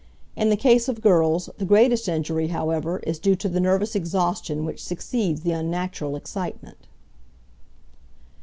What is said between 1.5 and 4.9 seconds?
the greatest injury, however, is due to the nervous exhaustion which